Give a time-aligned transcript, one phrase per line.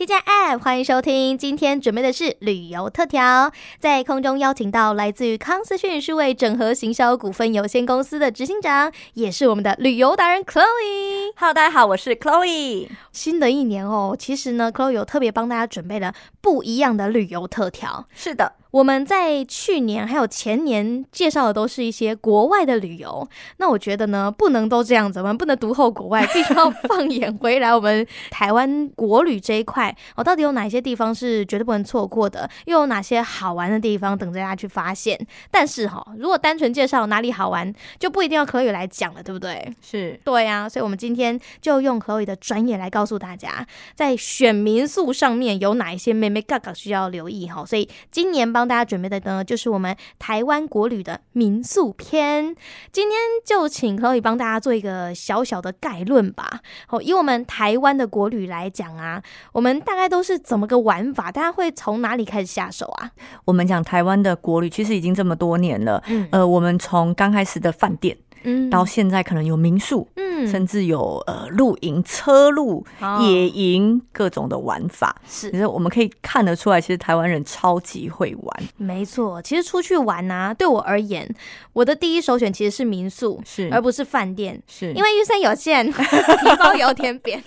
[0.00, 1.36] TGIF，欢迎收听。
[1.36, 11.34] 今天准备的是旅游特调，在空中邀请到来自于康思讯数位整合行销股份有限公司的执行长，也是我们的旅游达人 Chloe。
[11.36, 12.88] Hello，大家好，我是 Chloe。
[13.12, 18.06] 新的一年哦，其实呢，Chloe 有特别帮大家准备了不一样的旅游特调。
[18.14, 18.54] 是的。
[18.70, 35.18] 我们在去年还有前年介绍的都是一些国外的旅游，那我觉得呢，不能都这样子，我们不能独后国外，必须要放眼回来我们台湾国旅这一块 哦，到底有哪些地方是绝对不能错过的，又有哪些好玩的地方等着大家去发现？
[35.50, 39.72] 但是哈、哦，如果单纯介绍哪里好玩，就不一定要 Chloe 来讲了，对不对？
[39.82, 52.54] 是对呀、啊，所以我们今天就用 Chloe 的专业来告诉大家，在选民宿上面有哪一些妹妹嘎嘎需要留意哈，所以今年帮大家准备的呢，就是我们台湾国旅的民宿篇。
[52.92, 56.60] 今天就请 Chloe 帮大家做一个小小的概论吧。
[56.90, 61.32] 哦，以我们台湾的国旅来讲啊，我们大概都是怎么个玩法？
[61.32, 63.10] 大家会从哪里开始下手啊？
[63.46, 66.02] 我们讲台湾的国旅，其实已经这么多年了。
[66.08, 68.14] 嗯，呃，我们从刚开始的饭店。
[68.42, 75.14] 嗯，到现在可能有民宿，嗯，甚至有呃露营、车露、哦、野营各种的玩法。
[75.26, 78.62] 是，其实我们可以看得出来，其实台湾人超级会玩。
[78.76, 81.28] 没错，其实出去玩呢、啊，对我而言，
[81.72, 87.42] 我的第一首选其实是民宿，是而不是饭店，是因为预算有限，皮包有点扁。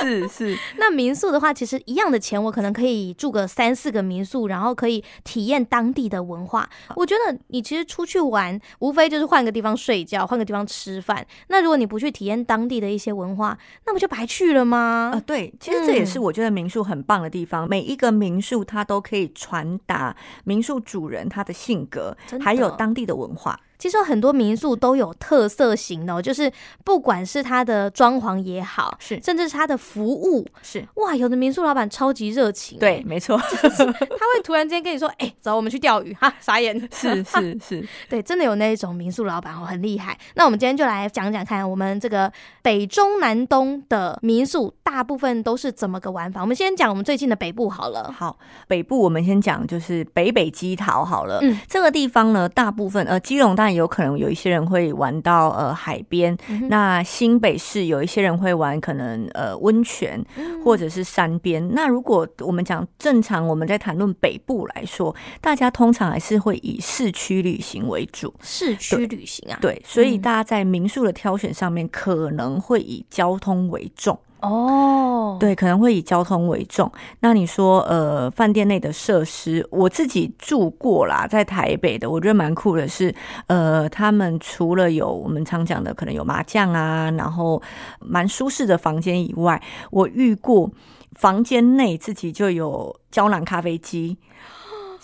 [0.00, 6.68] 是是， 那民宿的话，其实一样的钱，我可能可以住个三四个民宿，然后可以体验当地的文化。
[6.96, 10.26] 我觉得你其实出去玩，无非就是换个地方睡觉。
[10.34, 15.12] 换个地方吃饭，那如果你不去体验当地的一些文化，那不就白去了吗？
[15.12, 17.66] 啊、呃，对，其实这也是我觉得民宿很棒的地方。
[17.66, 23.56] 嗯、每一个民宿它都可以传达民宿主人他的性格，还有当地的文化。
[23.84, 26.50] 其实很多民宿都有特色型的，就是
[26.86, 40.16] 不管是它的装潢也好，是甚至是它的服务，是哇，有的民宿老板超级热情，对，没错， 他会突然间跟你说：“哎、欸，走，我们去钓鱼。”哈， 傻眼，是是是， 对，真的有那一种民宿老板哦，很厉害。
[40.34, 46.40] 那我们今天就来讲讲看，我们这个北中南东的民宿大部分都是怎么个玩法？
[46.40, 48.10] 我们先讲我们最近的北部好了。
[48.10, 51.40] 好，北部我们先讲就是北北基桃好了。
[51.42, 53.73] 嗯，这个地方呢，大部分呃，基隆当然。
[53.74, 60.24] 有可能有一些人会玩到呃海边，嗯，那新北市有一些人会玩可能呃温泉
[60.64, 61.72] 或者是山边，嗯。
[61.74, 68.32] 那如果我们讲正常，我们在谈论北部来说，大家通常还是会以市区旅行为主。
[68.40, 74.18] 市区旅行啊，对，所以大家在民宿的挑选上面可能会以交通为重。
[74.44, 76.90] 哦、对，可能会以交通为重。
[77.20, 83.14] 那你说，呃，饭店内的设施，我自己住过啦，在台北的，我觉得蛮酷的是，
[83.46, 87.62] 呃，他们除了有我们常讲的可能有麻将啊，然后
[88.00, 89.60] 蛮舒适的房间以外，
[89.90, 90.70] 我遇过
[91.12, 94.18] 房间内自己就有胶囊咖啡机。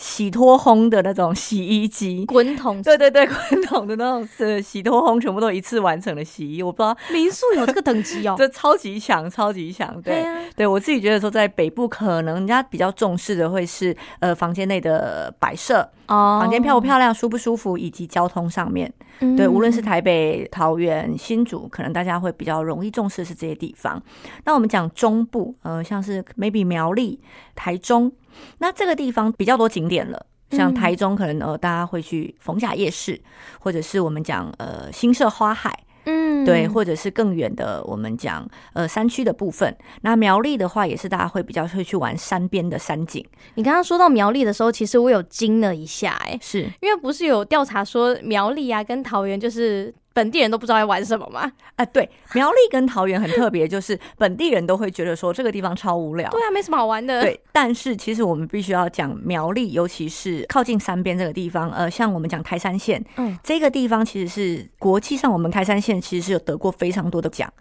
[0.01, 6.63] 洗脱烘的那种洗衣机，滚筒，对对对，滚筒的那种是洗脱烘，全部都一次完成的洗衣。
[6.63, 9.93] 我不知道民宿有这个等级哦， 这超级强，超级强。
[10.01, 18.91] 对，对，啊、对我自己觉得说，在北部可能人家比较重视的会是呃房间内的摆设哦，房间漂不漂亮，舒不舒服，以及交通上面。
[19.23, 24.03] 嗯、对，无论是台北、桃园、新竹，可能大家会比较容易重视的是这些地方。
[24.47, 27.21] 那我们讲中部，呃，像是 maybe 苗栗、
[27.55, 28.11] 台中。
[28.59, 33.21] 那这个地方比较多景点了，像台中可能呃大家会去逢甲夜市，
[33.59, 35.73] 或者是我们讲呃新社花海，
[36.05, 39.77] 嗯，对，或者是更远的我们讲呃山区的部分。
[40.03, 43.25] 那苗栗的话也是大家会比较会去玩山边的山景。
[43.55, 49.95] 你刚刚说到苗栗的时候，其实我有惊了一下，欸，哎，是因为不是有调查说苗栗啊跟桃园就是。
[50.13, 51.51] 本地人都不知道在玩什么吗？
[51.77, 56.29] 啊，对，苗栗跟桃园很特别，就是本地人都会觉得说这个地方超无聊。
[56.31, 57.23] 对啊，没什么好玩的。
[57.23, 61.71] 对，但是其实我们必须要讲苗栗，尤其是靠近山边这个地方。
[61.71, 67.53] 呃，像我们讲台山县，嗯，这个地方其实是国际上我们台山县其实是有得过非常多的奖。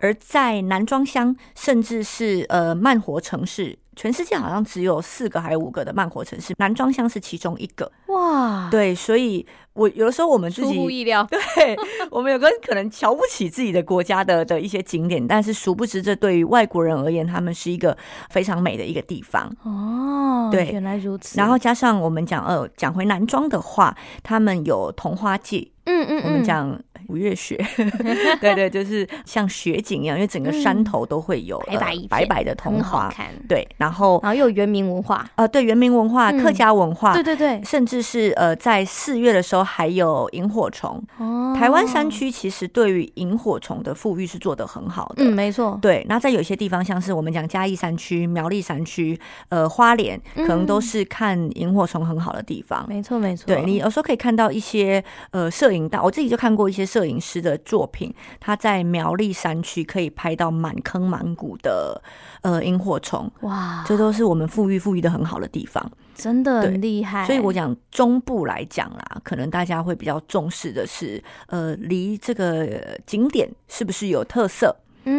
[0.00, 3.76] 而在南庄乡，甚至是呃慢活城市。
[3.98, 7.90] 全世界好像只有四个还有五个的慢活城市，南庄乡是其中一个。
[8.06, 11.76] 哇，对，所以我有的时候我们自己出乎意料，对
[12.08, 17.96] 我们有个可能瞧不起自己的国家的的一些景点，但是殊不知这对于外国人而言，他们是一个
[18.30, 19.52] 非常美的一个地方。
[19.64, 21.36] 哦，对，原来如此。
[21.36, 25.72] 然后加上我们讲呃讲回南庄的话，他们有桐花季。
[25.90, 27.56] 嗯嗯，嗯，我们讲五月雪，
[28.40, 33.26] 对对，就是像雪景一样，因为整个山头都会有白白白白的桐花，看。
[33.48, 35.26] 对，然后然后又有原民文化。
[35.34, 41.02] 啊，对原民文化、客家文化，对对对，甚至是呃，在四月的时候还有萤火虫。
[41.18, 46.04] 哦，台湾山区其实对于萤火虫的富裕是做得很好的，嗯，没错，对。
[46.08, 49.18] 那在有些地方，像是我们讲嘉义山区、苗栗山区、
[49.48, 53.46] 呃花莲，可能都是看萤火虫很好的地方，没错没错。
[53.46, 62.00] 对，你有时候可以看到一些呃摄影大，我自己就看过一些摄影师的作品，他在苗栗山区可以拍到满坑满谷的
[62.42, 67.24] 呃萤火虫，哇，这都是我们富裕富裕的很好的地方，真的很厉害。
[67.26, 74.74] 所以我讲中部来讲啦，可能大家会比较重视的是，呃，离这个景点是不是有特色，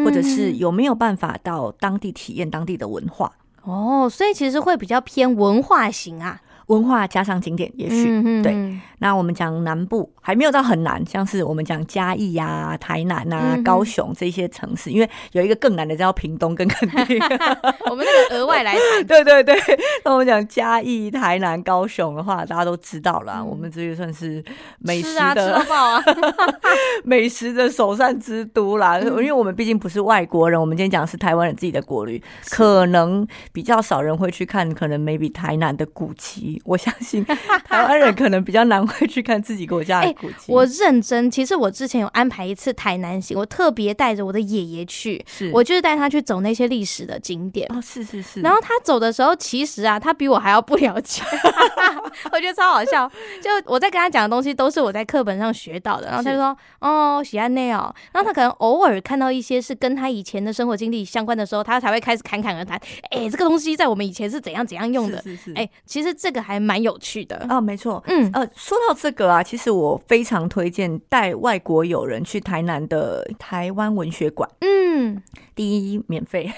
[0.06, 3.32] 或者是有没有办法到当地体验当地的文化。
[3.64, 6.42] 哦，所以其实会比较偏文化型啊。
[6.70, 8.56] 文化加上景点，也许、嗯、对。
[9.02, 17.18] 那我们讲南部还没有到很难，像是我们讲嘉义呀、啊、台南呐、啊、嗯、高雄这些城市，因为有一个更难的叫屏东跟垦丁。
[17.90, 18.82] 我们那个额外来谈。
[19.08, 19.56] 对对对，
[20.04, 23.36] 那我们讲嘉义、台南、高雄的话，大家都知道了。
[23.38, 24.44] 嗯、我们这个算是
[24.80, 25.66] 美食的，
[27.04, 29.00] 美食的首善之都啦。
[29.00, 36.59] 嗯、因为我们毕竟不是外国人，我们今天讲的是台湾人自己的国旅，可能比较少人会去看，可能 maybe 台南的古迹。
[36.64, 40.36] 我相信台湾人可能比较难会去看自己国家的古迹。
[40.48, 40.54] 欸。
[40.54, 47.68] 我认真，其实我之前有安排一次台南行，我特别带着我的爷爷去，是我就是带他去走那些历史的景点。
[47.74, 48.42] 哦，是是是。
[48.42, 51.22] 然后他走的时候，其实啊，他比我还要不了解，
[52.34, 53.08] 我觉得超好笑。
[53.42, 56.08] 就我在跟他讲的东西，都是我在课本上学到的。
[56.08, 62.76] 然后他就说：“哦，喜安内哦。”然后他可能偶尔看到一些是跟他以前的生活经历相关的时候，他才会开始侃侃而谈。
[63.12, 65.22] 哎、欸，这个东西在我们以前是怎样怎样用的？
[65.22, 65.52] 是是是。
[65.52, 66.40] 哎、欸，其实这个。
[66.50, 67.46] 还蛮有趣的。
[67.48, 75.22] 哦，没错，嗯，呃，说到这个啊，其实我非常推荐带外国友人去台南的台湾文学馆，嗯，
[75.60, 76.50] 第一免费，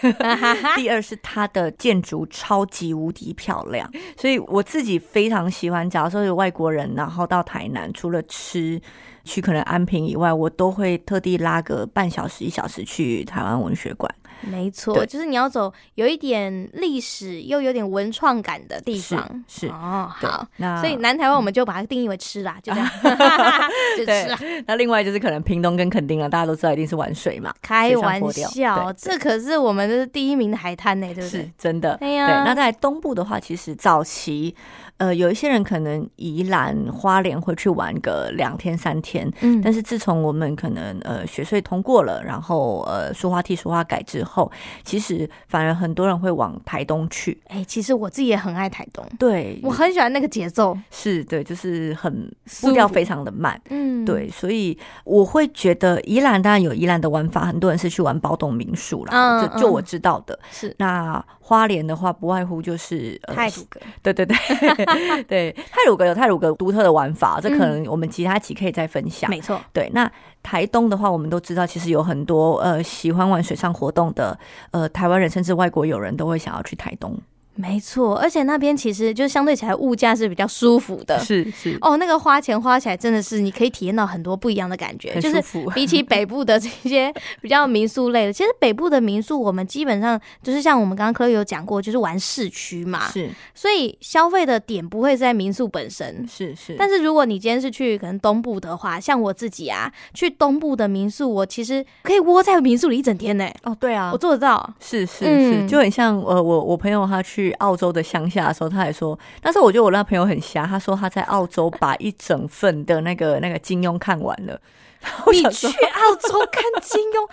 [0.76, 5.90] 第二是它的建筑超级无敌漂亮，所以我自己非常喜欢。
[5.90, 8.80] 假如说有外国人，然后到台南，除了吃
[9.24, 14.14] 去可能安平以外，我都会特地拉个半小时一小时去台湾文学馆。
[14.44, 19.68] 没错，就是你要走有一点历史又有点文创感的地方，是，是。
[19.68, 22.90] 哦，好，那所以南台湾我们就把它定义为吃啦，嗯、就这样，
[24.00, 24.64] 就吃啦。
[24.66, 31.30] 那另外就是可能屏东跟垦丁了，大家都知道一定是玩水嘛，开玩笑，这可是我们的第一名的海滩呢，对不对？
[31.30, 32.46] 是真的，对呀，对。
[32.46, 34.56] 那在东部的话，其实早期。
[35.02, 44.52] 呃，有一些人可能宜兰花莲会去玩个两天三天，嗯，但是自从我们可能呃学税通过了，然后呃说话替说话改之后，
[44.84, 47.42] 其实反而很多人会往台东去。
[47.48, 52.32] 哎、欸，其实我自己也很爱台东，对，我很喜欢那个节奏，是对，就是很
[52.62, 61.26] 步调非常的慢，嗯，对，所以我会觉得宜兰当然有宜兰的玩法，很多人是去玩包栋民宿啦，就就我知道的，是那。
[61.44, 64.38] 花莲的话，不外乎就是太鲁阁，对对对
[65.28, 69.30] 对，泰鲁格有泰鲁格独特的玩法，这可能我们其他期可以再分享。
[69.30, 69.90] 没错，对。
[69.94, 70.10] 那
[70.44, 74.38] 台东的话，我们都知道，其实有很多呃喜欢玩水上活动的
[74.72, 77.18] 呃台湾人，甚至外国友人都会想要去台东。
[77.54, 81.78] 没错，而且那边其实就相对起来物价是比较舒服的，是是。
[81.82, 85.44] 哦，那个花钱花起来真的是你可以体验到很多不一样的感觉，就是
[85.76, 103.48] 比起北部的这些比较民宿类的， 其实北部的民宿我们基本上就是像我们刚刚 Chloe 有讲过，就是玩市区嘛，是，所以消费的点不会是在民宿本身，是是，但是如果你今天是去可能东部的话，像我自己啊，去东部的民宿，我其实可以窝在民宿里一整天呢。
[103.64, 107.41] 哦，对啊，我做得到，是是是，就很像呃我我朋友他去。
[107.42, 110.66] 去澳洲的乡下的时候，他还说，但是我觉得我那朋友很瞎。
[110.68, 114.60] 他说他在澳洲把一整份的那个那个金庸看完了。
[115.32, 117.28] 你去澳洲看金庸？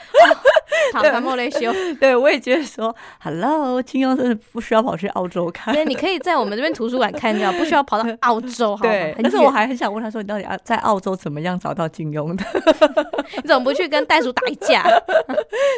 [0.94, 1.72] 好， 唐莫雷修。
[2.00, 5.74] 对，我也觉得说，Hello，金庸真的不需要跑去澳洲看。
[5.74, 8.78] 对，你可以在我们这边图书馆看掉，不需要跑到澳洲。
[8.80, 12.44] 对，但是我还很想问他说，你到底在澳洲怎么样找到金庸的？
[13.36, 14.82] 你怎么不去跟袋鼠打一架？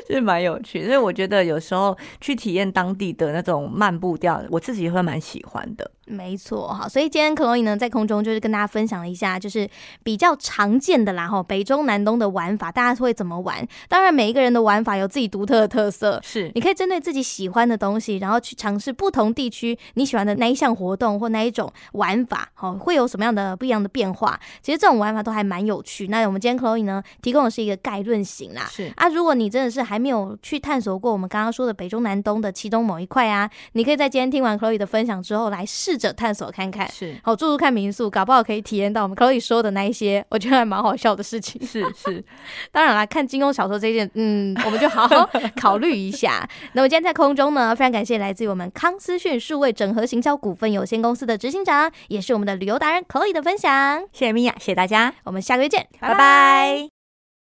[0.08, 5.90] 就是蛮有趣，所以我觉得有时候去体验当地的那种慢步调，我自己也会蛮喜欢的。
[6.10, 9.68] 没错，哈，所以今天 Chloe 呢在空中就是跟大家分享了一下，就是
[10.02, 13.64] 比较常见的啦，哈，北中南东的玩法，大家会怎么玩？
[13.88, 24.38] 当然，每一个人的玩法有自己独特的特色，是你可以针对自己喜欢的东西，然后去尝试不同地区你喜欢的那一项活动或那一种玩法，哈，会有什么样的不一样的变化？
[24.60, 26.08] 其实这种玩法都还蛮有趣。
[26.08, 35.99] 那我们今天 Chloe 呢提供的是一个概论型啦，是啊，如果你真的是还没有去探索过我们刚刚说的北中南东的其中某一块啊，你可以在今天听完 Chloe 的分享之后来试。
[36.00, 41.64] 着探索看看，是好住住看民宿，搞不好可以体验到我们 Chloe 说的那一些，我觉得还蛮好笑的事情。
[41.64, 42.24] 是是，
[42.72, 46.48] 当然啦，看金庸小说这件，嗯，我们就好好考虑一下。
[46.72, 54.00] 那么今天在空中呢，非常感谢来自于我们康思讯数位整合行销股份有限公司的执行长，也是我们的旅游达人 Chloe 的分享。
[54.12, 56.14] 谢谢米娅，谢谢大家，我们下个月见，拜拜。
[56.14, 56.99] 拜拜。